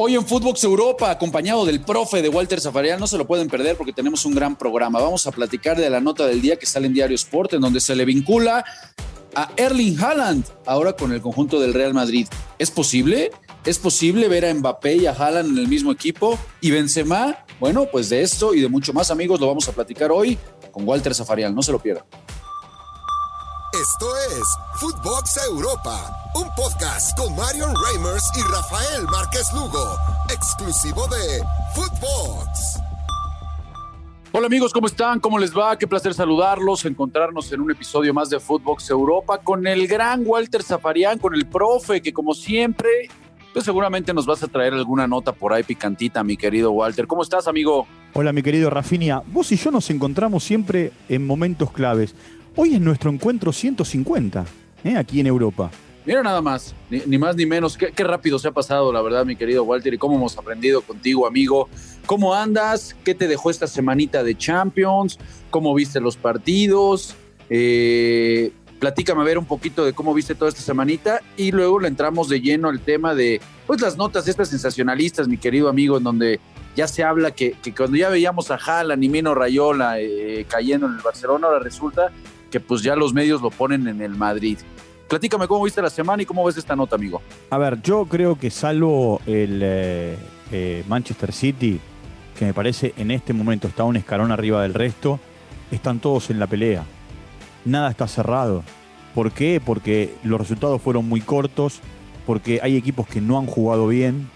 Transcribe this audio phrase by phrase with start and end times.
[0.00, 3.76] Hoy en Footbox Europa, acompañado del profe de Walter Zafarian, no se lo pueden perder
[3.76, 5.00] porque tenemos un gran programa.
[5.00, 7.80] Vamos a platicar de la nota del día que sale en Diario Sport, en donde
[7.80, 8.64] se le vincula
[9.34, 12.28] a Erling Haaland, ahora con el conjunto del Real Madrid.
[12.60, 13.32] ¿Es posible?
[13.64, 16.38] ¿Es posible ver a Mbappé y a Haaland en el mismo equipo?
[16.60, 17.44] ¿Y Benzema?
[17.58, 20.38] Bueno, pues de esto y de mucho más, amigos, lo vamos a platicar hoy
[20.70, 21.52] con Walter Zafarian.
[21.52, 22.04] No se lo pierdan.
[23.74, 29.94] Esto es Footbox Europa, un podcast con Marion Reimers y Rafael Márquez Lugo,
[30.30, 31.42] exclusivo de
[31.74, 32.80] Footbox.
[34.32, 35.20] Hola amigos, ¿cómo están?
[35.20, 35.76] ¿Cómo les va?
[35.76, 40.62] Qué placer saludarlos, encontrarnos en un episodio más de Footbox Europa con el gran Walter
[40.62, 42.88] Zafarian, con el profe, que como siempre,
[43.52, 47.06] pues seguramente nos vas a traer alguna nota por ahí picantita, mi querido Walter.
[47.06, 47.86] ¿Cómo estás, amigo?
[48.14, 49.22] Hola, mi querido Rafinia.
[49.26, 52.14] Vos y yo nos encontramos siempre en momentos claves.
[52.60, 54.44] Hoy es nuestro encuentro 150,
[54.82, 54.96] ¿eh?
[54.96, 55.70] aquí en Europa.
[56.04, 57.76] Mira nada más, ni, más ni menos.
[57.76, 61.28] Qué, rápido se ha pasado, la verdad, mi querido Walter, y cómo hemos aprendido contigo,
[61.28, 61.68] amigo.
[62.04, 62.96] ¿Cómo andas?
[63.04, 65.20] ¿Qué te dejó esta semanita de Champions?
[65.50, 67.14] ¿Cómo viste los partidos?
[67.48, 68.50] Eh,
[68.80, 72.28] platícame a ver un poquito de cómo viste toda esta semanita y luego le entramos
[72.28, 76.40] de lleno al tema de pues las notas estas sensacionalistas, mi querido amigo, en donde
[76.74, 80.94] ya se habla que, cuando ya veíamos a Haaland y Mino Rayola eh, cayendo en
[80.94, 82.10] el Barcelona, ahora resulta
[82.50, 84.58] que pues ya los medios lo ponen en el Madrid.
[85.08, 87.22] Platícame cómo viste la semana y cómo ves esta nota, amigo.
[87.50, 90.16] A ver, yo creo que salvo el eh,
[90.52, 91.80] eh, Manchester City,
[92.38, 95.18] que me parece en este momento está un escalón arriba del resto,
[95.70, 96.84] están todos en la pelea.
[97.64, 98.62] Nada está cerrado.
[99.14, 99.60] ¿Por qué?
[99.64, 101.80] Porque los resultados fueron muy cortos,
[102.26, 104.28] porque hay equipos que no han jugado bien,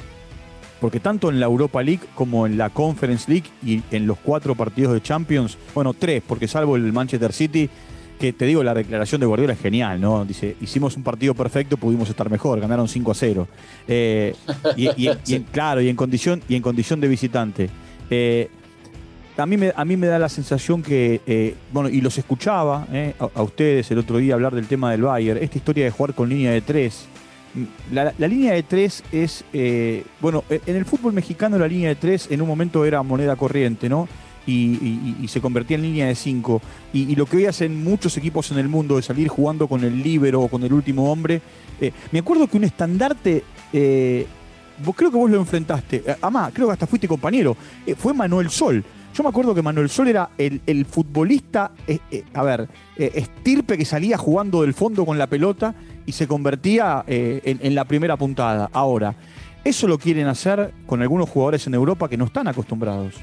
[0.80, 4.54] porque tanto en la Europa League como en la Conference League y en los cuatro
[4.54, 7.70] partidos de Champions, bueno, tres, porque salvo el Manchester City,
[8.22, 10.24] que te digo, la declaración de Guardiola es genial, ¿no?
[10.24, 13.48] Dice, hicimos un partido perfecto, pudimos estar mejor, ganaron 5 a 0.
[13.88, 14.32] Eh,
[14.76, 17.68] y, claro, y en condición, y en condición de visitante.
[18.10, 18.48] Eh,
[19.36, 22.86] a, mí me, a mí me da la sensación que, eh, bueno, y los escuchaba
[23.18, 26.28] a, ustedes el otro día hablar del tema del Bayern, esta historia de jugar con
[26.28, 27.06] línea de tres.
[27.90, 29.44] La, la línea de tres es,
[30.20, 33.88] bueno, en el fútbol mexicano la línea de tres en un momento era moneda corriente,
[33.88, 34.06] ¿no?
[34.46, 36.60] Y, se convertía en línea de 5.
[36.92, 40.02] Y, lo que hoy hacen muchos equipos en el mundo de salir jugando con el
[40.02, 41.40] líbero o con el último hombre.
[41.80, 44.26] Eh, me acuerdo que un estandarte, eh,
[44.84, 47.56] vos, creo que vos lo enfrentaste, eh, Amá, creo que hasta fuiste compañero,
[47.96, 48.84] fue Manuel Sol.
[49.14, 51.72] Yo me acuerdo que Manuel Sol era el, futbolista,
[52.32, 52.66] a ver,
[52.96, 55.74] estirpe que salía jugando del fondo con la pelota
[56.06, 58.70] y se convertía en la primera puntada.
[58.72, 59.14] Ahora,
[59.64, 63.16] eso lo quieren hacer con algunos jugadores en Europa que no están acostumbrados.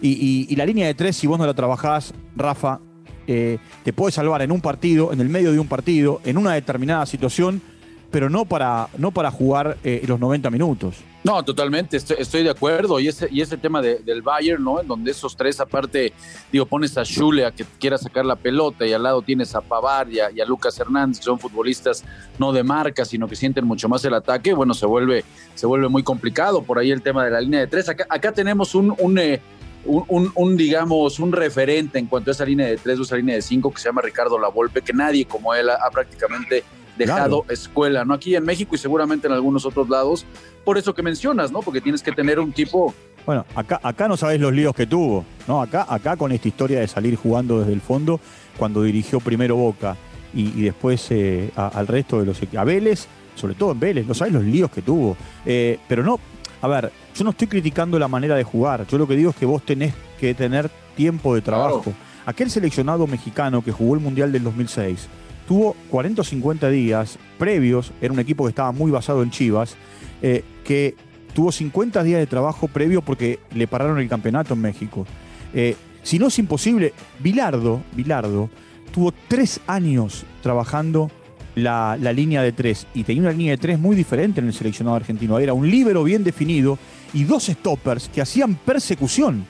[0.00, 2.80] Y, la línea de tres, si vos no la trabajás, Rafa,
[3.26, 6.54] eh, te puede salvar en un partido, en el medio de un partido, en una
[6.54, 7.62] determinada situación,
[8.10, 10.96] pero no para, no para jugar eh, los 90 minutos.
[11.26, 13.00] No, totalmente, estoy, de acuerdo.
[13.00, 14.80] Y ese, y ese tema del Bayern, ¿no?
[14.80, 16.12] En donde esos tres, aparte,
[16.52, 19.60] digo, pones a Schule a que quiera sacar la pelota y al lado tienes a
[19.60, 22.04] Pavar y a, Lucas Hernández, que son futbolistas
[22.38, 24.54] no de marca, sino que sienten mucho más el ataque.
[24.54, 25.24] Bueno, se vuelve,
[25.56, 27.88] se vuelve muy complicado por ahí el tema de la línea de tres.
[27.88, 29.40] Acá, acá tenemos un, un eh,
[29.86, 33.42] un, digamos, un referente en cuanto a esa línea de tres o esa línea de
[33.42, 36.64] cinco que se llama Ricardo Lavolpe, que nadie como él ha, prácticamente
[36.96, 38.14] dejado escuela, ¿no?
[38.14, 40.24] Aquí en México y seguramente en algunos otros lados,
[40.64, 41.60] por eso que mencionas, ¿no?
[41.60, 42.94] Porque tienes que tener un tipo...
[43.24, 45.60] Bueno, acá, acá no sabes los líos que tuvo, ¿no?
[45.60, 48.20] Acá, acá con esta historia de salir jugando desde el fondo,
[48.56, 49.96] cuando dirigió primero Boca
[50.32, 54.34] y, después eh, al resto de los a Vélez, sobre todo en Vélez, no sabes
[54.34, 55.16] los líos que tuvo.
[55.44, 56.18] Eh, pero no,
[56.66, 58.86] a ver, yo no estoy criticando la manera de jugar.
[58.88, 61.94] Yo lo que digo es que vos tenés que tener tiempo de trabajo.
[62.24, 65.08] Aquel seleccionado mexicano que jugó el Mundial del 2006
[65.46, 69.76] tuvo 40 o 50 días previos, era un equipo que estaba muy basado en Chivas,
[70.20, 70.96] eh, que
[71.34, 75.06] tuvo 50 días de trabajo previo porque le pararon el campeonato en México.
[75.54, 78.50] Eh, si no es imposible, Bilardo, Bilardo
[78.92, 81.12] tuvo tres años trabajando
[81.56, 84.96] la, línea de tres y tenía una línea de tres muy diferente en el seleccionado
[84.96, 85.38] argentino.
[85.38, 86.78] Era un líbero bien definido
[87.12, 89.44] y dos stoppers que hacían persecución.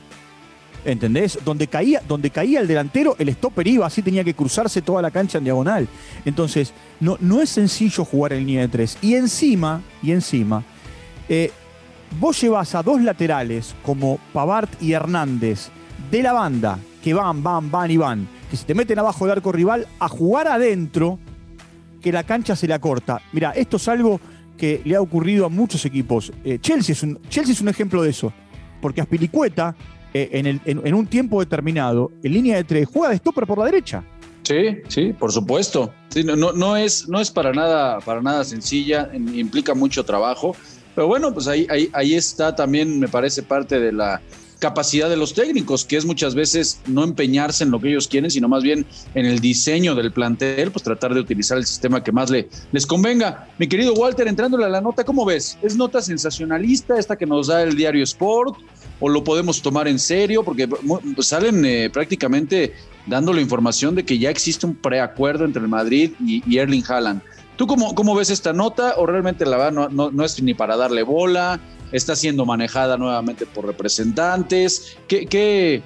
[0.85, 1.41] ¿Entendés?
[1.45, 5.11] Donde caía, donde caía el delantero, el stopper iba, así tenía que cruzarse toda la
[5.11, 5.89] cancha en diagonal.
[6.25, 8.97] Entonces, no, no es sencillo jugar en línea de tres.
[9.03, 10.63] Y encima, y encima,
[11.29, 11.51] eh,
[12.21, 15.71] vos llevas a dos laterales como Pavart y Hernández
[16.09, 19.39] de la banda, que van, van, van y van, que se te meten abajo del
[19.39, 21.19] arco rival, a jugar adentro
[22.07, 23.21] que la cancha se la corta.
[23.33, 24.21] Mira, esto es algo
[24.57, 26.33] que le ha ocurrido a muchos equipos.
[26.45, 28.33] Eh, Chelsea, es un, Chelsea es un ejemplo de eso,
[28.81, 29.75] porque Aspilicueta,
[30.15, 34.05] eh, en, un tiempo determinado, en línea de tres, juega de stopper por la derecha.
[34.45, 35.93] Sí, sí, por supuesto.
[36.15, 40.55] no, es, no es para nada, para nada sencilla, implica mucho trabajo.
[40.95, 44.23] Pero bueno, pues ahí, ahí está también, me parece, parte de la
[44.59, 48.31] capacidad de los técnicos, que es muchas veces no empeñarse en lo que ellos quieren,
[48.31, 52.13] sino más bien en el diseño del plantel, pues tratar de utilizar el sistema que
[52.13, 53.49] más le, les convenga.
[53.59, 55.59] Mi querido Walter, entrándole a la nota, ¿cómo ves?
[55.63, 58.57] ¿Es nota sensacionalista esta que nos da el diario Sport?
[58.99, 60.43] ¿O lo podemos tomar en serio?
[60.43, 60.69] Porque
[61.19, 62.73] salen eh, prácticamente
[63.07, 67.21] dando la información de que ya existe un preacuerdo entre el Madrid y, Erling Haaland.
[67.57, 68.95] ¿Tú cómo, cómo, ves esta nota?
[68.97, 71.61] ¿O realmente la verdad no, no, no es ni para darle bola?
[71.93, 74.97] Está siendo manejada nuevamente por representantes.
[75.07, 75.83] ¿Qué, qué,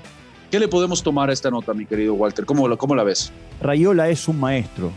[0.51, 2.45] qué le podemos tomar a esta nota, mi querido Walter?
[2.45, 3.33] ¿Cómo, cómo la ves?
[3.61, 4.91] Rayola es un maestro.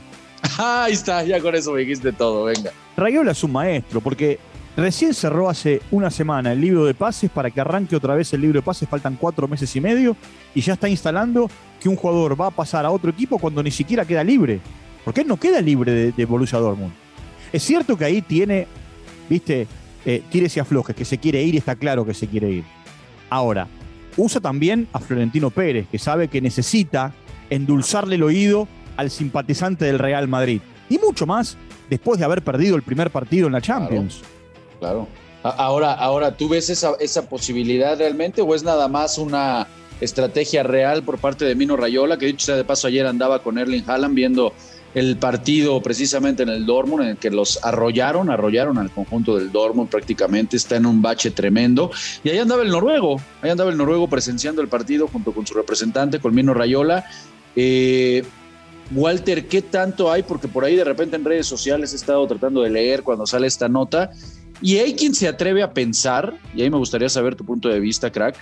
[0.57, 2.71] Ahí está, ya con eso me dijiste todo, venga.
[2.97, 4.39] Rayola es un maestro, porque
[4.75, 8.41] recién cerró hace una semana el libro de pases para que arranque otra vez el
[8.41, 10.15] libro de pases, faltan cuatro meses y medio,
[10.53, 11.49] y ya está instalando
[11.79, 14.59] que un jugador va a pasar a otro equipo cuando ni siquiera queda libre.
[15.03, 16.93] Porque él no queda libre de, de Borussia Dortmund.
[17.51, 18.67] Es cierto que ahí tiene,
[19.29, 19.67] viste,
[20.05, 22.63] eh, tires y aflojes, que se quiere ir y está claro que se quiere ir.
[23.29, 23.67] Ahora,
[24.17, 27.13] usa también a Florentino Pérez, que sabe que necesita
[27.49, 28.67] endulzarle el oído
[28.97, 30.61] al simpatizante del Real Madrid.
[30.89, 31.57] Y mucho más
[31.89, 34.21] después de haber perdido el primer partido en la Champions.
[34.79, 35.07] Claro.
[35.43, 39.67] Ahora, ahora, ¿tú ves esa, esa posibilidad realmente o es nada más una
[39.99, 43.57] estrategia real por parte de Mino Rayola, que dicho sea de paso ayer andaba con
[43.57, 44.53] Erling Haaland viendo
[44.93, 49.51] el partido precisamente en el Dortmund, en el que los arrollaron, arrollaron al conjunto del
[49.51, 51.91] Dortmund prácticamente, está en un bache tremendo.
[52.23, 55.53] Y ahí andaba el noruego, ahí andaba el noruego presenciando el partido junto con su
[55.53, 57.05] representante, Colmino Rayola.
[57.55, 58.23] Eh,
[58.91, 60.23] Walter, ¿qué tanto hay?
[60.23, 63.47] Porque por ahí de repente en redes sociales he estado tratando de leer cuando sale
[63.47, 64.11] esta nota.
[64.61, 67.79] Y hay quien se atreve a pensar, y ahí me gustaría saber tu punto de
[67.79, 68.37] vista, crack,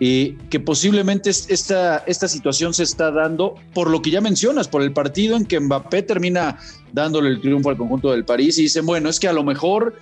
[0.00, 4.82] eh, que posiblemente esta, esta situación se está dando por lo que ya mencionas, por
[4.82, 6.58] el partido en que Mbappé termina
[6.92, 9.94] dándole el triunfo al conjunto del París y dicen, bueno, es que a lo mejor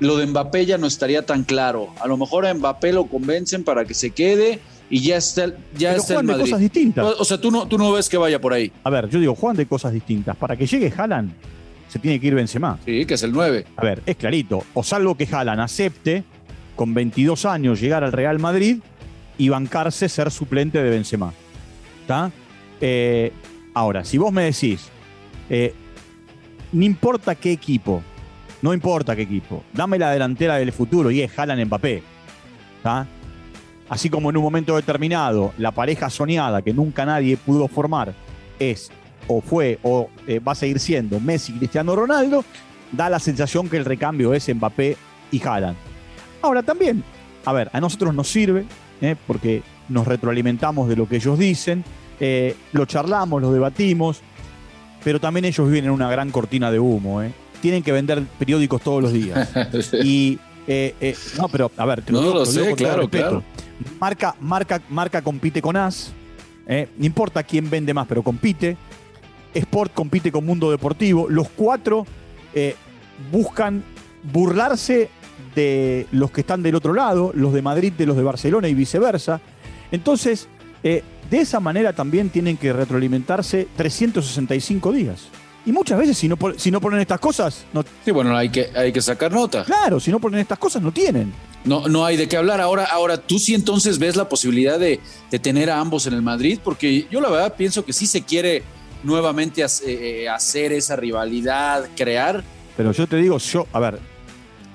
[0.00, 1.90] lo de Mbappé ya no estaría tan claro.
[2.00, 5.94] A lo mejor a Mbappé lo convencen para que se quede y ya está, ya
[5.94, 6.42] está en Madrid.
[6.42, 7.14] cosas distintas.
[7.18, 8.72] O sea, tú no, tú no ves que vaya por ahí.
[8.82, 10.36] A ver, yo digo, Juan de cosas distintas.
[10.36, 11.32] Para que llegue Haaland,
[11.88, 12.78] se tiene que ir Benzema.
[12.84, 13.66] Sí, que es el 9.
[13.76, 14.64] A ver, es clarito.
[14.74, 16.24] O salvo que Haaland acepte
[16.80, 18.78] con 22 años llegar al Real Madrid
[19.36, 21.34] y bancarse ser suplente de Benzema.
[22.80, 23.30] Eh,
[23.74, 24.88] ahora, si vos me decís,
[25.50, 25.74] eh,
[26.72, 28.02] no importa qué equipo,
[28.62, 32.02] no importa qué equipo, dame la delantera del futuro y es Haaland Mbappé.
[33.90, 38.14] Así como en un momento determinado la pareja soñada que nunca nadie pudo formar
[38.58, 38.90] es
[39.28, 42.42] o fue o eh, va a seguir siendo Messi Cristiano Ronaldo,
[42.90, 44.96] da la sensación que el recambio es Mbappé
[45.30, 45.89] y Haaland.
[46.42, 47.04] Ahora también,
[47.44, 48.64] a ver, a nosotros nos sirve,
[49.00, 49.16] ¿eh?
[49.26, 51.84] porque nos retroalimentamos de lo que ellos dicen,
[52.18, 54.20] eh, lo charlamos, lo debatimos,
[55.04, 57.22] pero también ellos viven en una gran cortina de humo.
[57.22, 57.32] ¿eh?
[57.60, 59.48] Tienen que vender periódicos todos los días.
[60.04, 60.38] y
[61.36, 63.42] no, pero a ver, te lo, no lo, sé, claro, claro.
[63.98, 66.12] Marca, marca, marca compite con AS.
[66.66, 68.76] no importa quién vende más, pero compite.
[69.52, 71.28] Sport compite con Mundo Deportivo.
[71.28, 72.06] Los cuatro
[73.32, 73.82] buscan
[74.32, 75.10] burlarse
[75.54, 78.74] de los que están del otro lado, los de Madrid de los de Barcelona y
[78.74, 79.40] viceversa.
[79.90, 80.48] Entonces,
[80.82, 85.28] eh, de esa manera también tienen que retroalimentarse 365 días.
[85.66, 87.64] Y muchas veces si no, si no ponen estas cosas...
[87.72, 87.84] No...
[88.04, 89.64] Sí, bueno, hay que, hay que sacar nota.
[89.64, 91.32] Claro, si no ponen estas cosas no tienen.
[91.64, 92.60] No, no hay de qué hablar.
[92.60, 95.00] Ahora, ahora tú sí entonces ves la posibilidad de,
[95.42, 98.62] tener a ambos en el Madrid, porque yo la verdad pienso que sí se quiere
[99.02, 102.42] nuevamente eh, hacer esa rivalidad, crear.
[102.76, 103.98] Pero yo te digo, yo, a ver,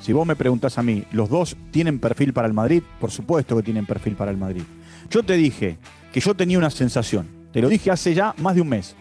[0.05, 2.83] si vos me preguntás a mí, ¿los dos tienen perfil para el Madrid?
[2.99, 4.61] Por supuesto que tienen perfil para el Madrid.
[5.09, 5.79] Yo te dije
[6.13, 7.27] que yo tenía una sensación.
[7.51, 8.95] Te lo dije hace ya más de un mes.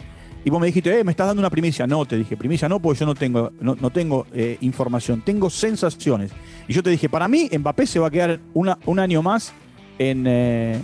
[0.46, 1.86] Y vos me dijiste, eh, me estás dando una primicia.
[1.86, 6.30] No, te dije, primicia no, porque yo no tengo, no, tengo eh, información, tengo sensaciones.
[6.68, 9.52] Y yo te dije, para mí, Mbappé se va a quedar un año más
[9.98, 10.80] en, eh,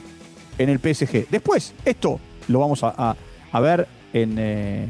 [0.59, 1.31] en el PSG.
[1.31, 3.17] Después, esto lo vamos a,
[3.59, 4.87] ver en, eh,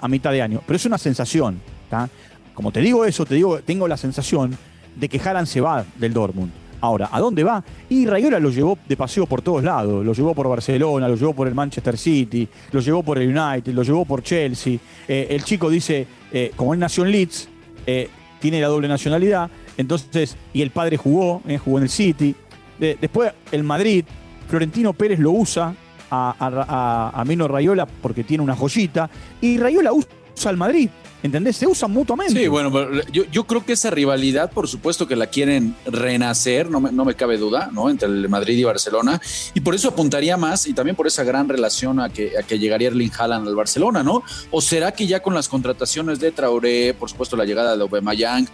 [0.00, 0.62] a mitad de año.
[0.66, 1.60] Pero es una sensación.
[1.84, 2.08] ¿está?
[2.54, 4.56] Como te digo eso, te digo, tengo la sensación
[4.96, 6.52] de que Haaland se va del Dortmund.
[6.82, 7.62] Ahora, ¿a dónde va?
[7.88, 10.04] Y Rayola lo llevó de paseo por todos lados.
[10.04, 13.72] Lo llevó por Barcelona, lo llevó por el Manchester City, lo llevó por el United,
[13.72, 14.78] lo llevó por Chelsea.
[15.06, 17.48] Eh, el chico dice, eh, como él nació en Leeds,
[17.86, 22.34] eh, tiene la doble nacionalidad, entonces, y el padre jugó, jugó en el City.
[22.80, 24.04] después, el Madrid,
[24.48, 25.72] Florentino Pérez lo usa
[26.10, 29.08] a, a, Rayola porque tiene una joyita.
[29.40, 30.90] Y Rayola usa el Madrid.
[31.22, 31.56] ¿Entendés?
[31.56, 32.40] Se usan mutuamente.
[32.40, 36.80] Sí, bueno, yo, yo, creo que esa rivalidad, por supuesto que la quieren renacer, no
[36.80, 37.88] me, no me, cabe duda, ¿no?
[37.90, 39.20] Entre el Madrid y Barcelona.
[39.54, 42.58] Y por eso apuntaría más y también por esa gran relación a que, a que
[42.58, 44.24] llegaría Erling Haaland al Barcelona, ¿no?
[44.50, 48.48] ¿O será que ya con las contrataciones de Traoré, por supuesto la llegada de Aubameyang,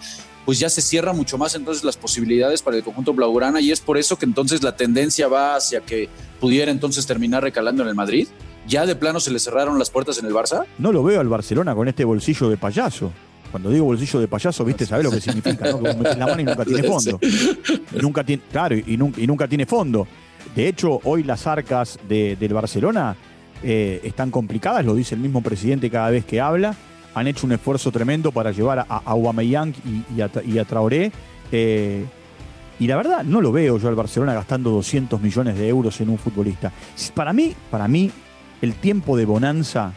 [0.45, 3.81] pues ya se cierra mucho más entonces las posibilidades para el conjunto blaugrana y es
[3.81, 6.09] por eso que entonces la tendencia va hacia que
[6.41, 8.29] pudiera entonces terminar recalando en el Madrid?
[8.69, 10.67] ¿Ya de plano se le cerraron las puertas en el Barça?
[10.77, 13.11] No lo veo al Barcelona con este bolsillo de payaso.
[13.51, 15.83] Cuando digo bolsillo de payaso, viste, sabes lo que significa, ¿no?
[15.83, 17.19] Que metes la mano y nunca tiene fondo.
[18.03, 20.07] nunca tiene, claro, y nunca, tiene fondo.
[20.55, 23.17] De hecho, hoy las arcas del Barcelona
[23.63, 26.77] eh, están complicadas, lo dice el mismo presidente cada vez que habla.
[27.15, 29.73] Han hecho un esfuerzo tremendo para llevar a, Aubameyang
[30.15, 31.11] y, a, Traoré.
[31.51, 32.05] Eh,
[32.79, 36.11] y la verdad, no lo veo yo al Barcelona gastando 200 millones de euros en
[36.11, 36.71] un futbolista.
[37.15, 38.13] Para mí, para mí,
[38.63, 39.93] el tiempo de bonanza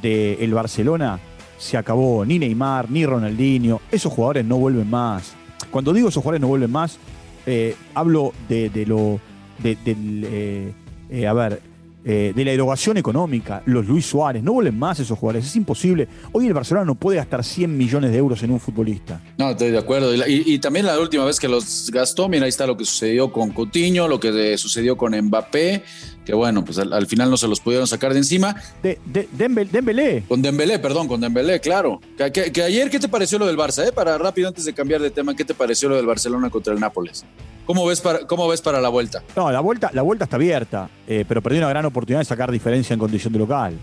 [0.00, 1.20] del Barcelona
[1.58, 2.24] se acabó.
[2.24, 5.34] Ni Neymar, ni Ronaldinho, esos jugadores no vuelven más.
[5.70, 6.98] Cuando digo esos jugadores no vuelven más,
[7.46, 9.20] eh, hablo de, lo.
[9.58, 10.72] De, eh,
[11.10, 11.62] eh, a ver,
[12.02, 16.08] de la erogación económica, los Luis Suárez, no vuelven más esos jugadores, es imposible.
[16.32, 19.20] Hoy el Barcelona no puede gastar 100 millones de euros en un futbolista.
[19.36, 20.14] No, estoy de acuerdo.
[20.14, 23.30] Y, y, también la última vez que los gastó, mira, ahí está lo que sucedió
[23.30, 25.84] con Coutinho, lo que sucedió con Mbappé,
[26.30, 28.54] que bueno, pues al, final no se los pudieron sacar de encima.
[28.84, 30.22] De, de, Dembélé.
[30.28, 32.00] Con Dembélé, perdón, con Dembélé, claro.
[32.16, 33.84] Que, ayer, ¿qué te pareció lo del Barça?
[33.84, 33.90] Eh?
[33.90, 36.78] Para rápido, antes de cambiar de tema, ¿qué te pareció lo del Barcelona contra el
[36.78, 37.24] Nápoles?
[37.66, 39.24] ¿Cómo ves para, cómo ves para la vuelta?
[39.34, 42.52] No, la vuelta, la vuelta está abierta, eh, pero perdió una gran oportunidad de sacar
[42.52, 43.74] diferencia en condición de local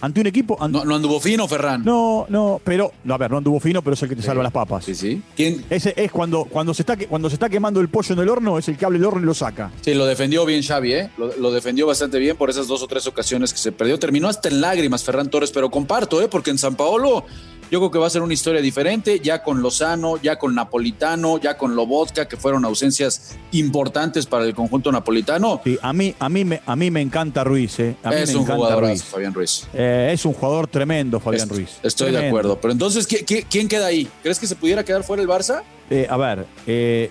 [0.00, 0.56] ante un equipo.
[0.68, 1.84] no, anduvo fino, Ferran.
[1.84, 2.92] No, no, pero.
[3.04, 4.84] No, a ver, no anduvo fino, pero es el que te salva las papas.
[4.84, 5.22] Sí, sí.
[5.36, 5.64] ¿Quién?
[5.70, 8.58] Ese es cuando, cuando, se está, cuando se está quemando el pollo en el horno,
[8.58, 9.70] es el que abre el horno y lo saca.
[9.80, 11.10] Sí, lo defendió bien Xavi, ¿eh?
[11.16, 13.98] Lo, defendió bastante bien por esas dos o tres ocasiones que se perdió.
[13.98, 16.28] Terminó hasta en lágrimas, Ferran Torres, pero comparto, ¿eh?
[16.28, 17.24] Porque en San Paolo
[17.70, 21.38] yo creo que va a ser una historia diferente, ya con Lozano, ya con Napolitano,
[21.38, 25.60] ya con Lobotka, que fueron ausencias importantes para el conjunto napolitano.
[25.62, 27.78] Sí, a mí, a mí, me, a mí me encanta Ruiz.
[27.78, 27.94] Eh.
[28.12, 29.04] es un jugador, Ruiz.
[29.04, 29.68] Fabián Ruiz.
[29.72, 31.78] Eh, es un jugador tremendo, Fabián Ruiz.
[31.82, 32.60] Estoy de acuerdo.
[32.60, 34.08] Pero entonces, quién queda ahí?
[34.22, 35.62] ¿Crees que se pudiera quedar fuera el Barça?
[35.90, 36.46] Eh, a ver,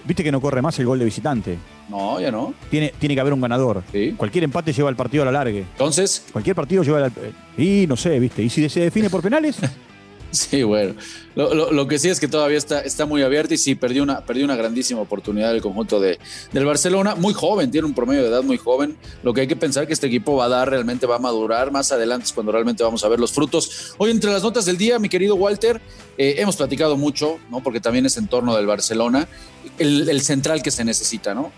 [0.06, 1.58] viste que no corre más el gol de visitante.
[1.88, 2.54] No, ya no.
[2.70, 3.84] Tiene, tiene que haber un ganador.
[4.18, 5.60] Cualquier empate lleva el partido a la largue.
[5.60, 6.26] Entonces.
[6.32, 7.14] Cualquier partido lleva al.
[7.58, 8.44] Y no sé, ¿viste?
[8.44, 9.58] ¿Y si se define por penales?
[10.32, 10.96] Sí, bueno.
[11.36, 14.44] Lo, que sí es que todavía está, está muy abierto y sí, perdió una, perdió
[14.44, 16.20] una grandísima oportunidad el conjunto de,
[16.52, 17.16] del Barcelona.
[17.16, 18.98] Muy joven, tiene un promedio de edad muy joven.
[19.24, 21.72] Lo que hay que pensar que este equipo va a dar, realmente va a madurar.
[21.72, 23.96] Más adelante es cuando realmente vamos a ver los frutos.
[23.98, 25.82] Hoy, entre las notas del día, mi querido Walter,
[26.18, 27.64] eh, hemos platicado mucho, ¿no?
[27.64, 29.28] Porque también es en torno del Barcelona,
[29.78, 31.52] el, el central que se necesita, ¿no?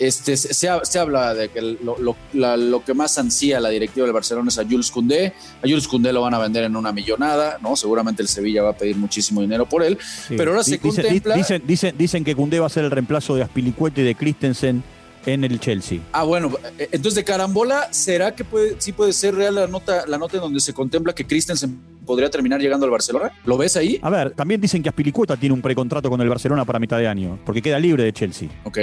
[0.00, 4.64] Este, se, habla de que lo, que más ansía la directiva del Barcelona es a
[4.64, 5.32] Jules Koundé.
[5.58, 7.76] A Jules Koundé lo van a vender en una millonada, ¿no?
[7.76, 9.96] Seguramente el Sevilla va a pedir muchísimo dinero por él.
[10.28, 11.36] Pero ahora se contempla...
[11.36, 14.82] Dicen, dicen, dicen que Koundé va a ser el reemplazo de Aspilicuete y de Christensen
[15.26, 16.00] en el Chelsea.
[16.12, 20.04] Ah, bueno, eh, entonces de carambola, ¿será que puede, sí puede ser real la nota,
[20.06, 23.32] la nota en donde se contempla que Christensen podría terminar llegando al Barcelona?
[23.44, 23.98] ¿Lo ves ahí?
[24.02, 27.08] A ver, también dicen que Aspilicueta tiene un precontrato con el Barcelona para mitad de
[27.08, 28.48] año, porque queda libre de Chelsea.
[28.64, 28.78] Ok,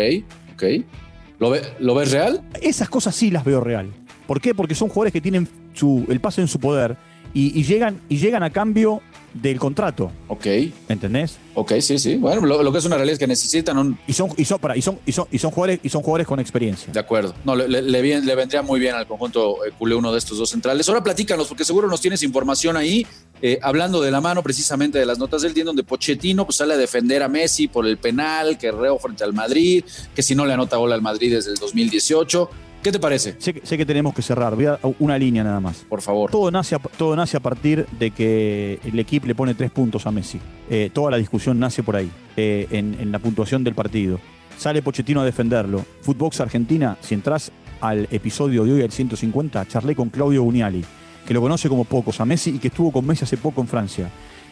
[0.63, 0.85] ok.
[1.39, 2.41] ¿Lo, ve, ¿Lo ves real?
[2.61, 3.91] Esas cosas sí las veo real.
[4.27, 4.55] ¿Por qué?
[4.55, 6.95] Porque son jugadores que tienen su, el pase en su poder
[7.33, 9.01] y, llegan, y llegan a cambio
[9.33, 10.11] del contrato.
[10.27, 10.45] Ok.
[10.89, 11.37] ¿Entendés?
[11.55, 12.15] Ok, sí, sí.
[12.15, 13.97] Bueno, lo, que es una realidad es que necesitan un.
[14.07, 16.27] Y son, y son, para, y son, y son, y son jugadores, y son jugadores
[16.27, 16.91] con experiencia.
[16.91, 17.33] De acuerdo.
[17.45, 20.87] No, le, le, vendría muy bien al conjunto eh, culé uno de estos dos centrales.
[20.89, 23.05] Ahora platícanos, porque seguro nos tienes información ahí,
[23.41, 26.73] eh, hablando de la mano precisamente de las notas del día, donde Pochettino pues, sale
[26.73, 29.83] a defender a Messi por el penal que reo frente al Madrid,
[30.15, 32.49] que si no le anota gol al Madrid desde el 2018.
[32.83, 33.37] ¿Qué te parece?
[33.39, 34.55] Sé, que tenemos que cerrar.
[34.55, 35.85] Voy a una línea nada más.
[35.87, 36.29] Por favor.
[36.29, 40.05] Todo nace, a, todo nace a partir de que el equipo le pone tres puntos
[40.05, 40.37] a Messi.
[40.69, 44.19] Eh, toda la discusión nace por ahí, eh, en, la puntuación del partido.
[44.57, 45.85] Sale Pochettino a defenderlo.
[46.01, 50.83] Footbox Argentina, si entras al episodio de hoy, al 150, charlé con Claudio Buniali,
[51.25, 53.67] que lo conoce como pocos a Messi y que estuvo con Messi hace poco en
[53.67, 54.09] Francia.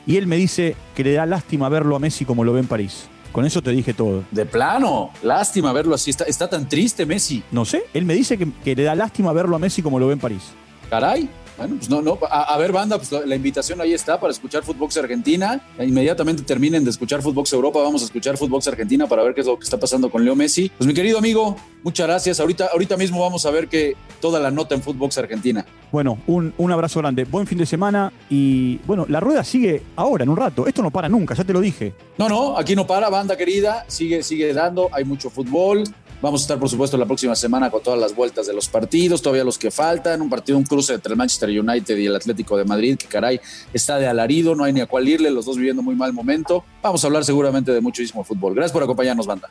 [0.08, 2.68] Y él me dice que le da lástima verlo a Messi como lo ve en
[2.68, 3.10] París.
[3.32, 4.24] Con eso te dije todo.
[4.32, 6.10] De plano, lástima verlo así.
[6.10, 7.44] Está, está tan triste Messi.
[7.52, 10.14] No sé, él me dice que, le da lástima verlo a Messi como lo ve
[10.14, 10.52] en París.
[10.90, 11.30] Caray.
[11.62, 12.18] Bueno, pues no, no.
[12.28, 15.62] A, ver, banda, pues la, invitación ahí está para escuchar Footbox Argentina.
[15.80, 19.48] Inmediatamente terminen de escuchar Footbox Europa, vamos a escuchar Footbox Argentina para ver qué es
[19.48, 20.72] lo que está pasando con Leo Messi.
[20.76, 22.40] Pues mi querido amigo, muchas gracias.
[22.40, 25.64] Ahorita, ahorita mismo vamos a ver que toda la nota en Footbox Argentina.
[25.92, 27.26] Bueno, un, un abrazo grande.
[27.26, 30.66] Buen fin de semana y bueno, la rueda sigue ahora, en un rato.
[30.66, 31.94] Esto no para nunca, ya te lo dije.
[32.18, 33.86] No, no, aquí no para, banda querida.
[33.88, 34.90] Sigue, sigue dando.
[34.94, 35.84] Hay mucho fútbol
[36.22, 39.22] Vamos a estar, por supuesto, la próxima semana con todas las vueltas de los partidos,
[39.22, 40.22] todavía los que faltan.
[40.22, 43.42] Un partido, un cruce entre el Manchester United y el Atlético de Madrid, que caray,
[43.74, 46.64] está de alarido, no hay ni a cuál irle, los dos viviendo muy mal momento.
[46.84, 48.54] Vamos a hablar seguramente de muchísimo fútbol.
[48.54, 49.50] Gracias por acompañarnos, banda.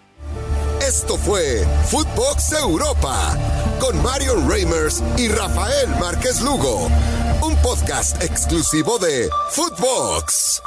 [0.80, 3.36] Esto fue Footbox Europa
[3.80, 6.88] con Mario Reimers y Rafael Márquez Lugo,
[7.42, 10.62] un podcast exclusivo de Footbox.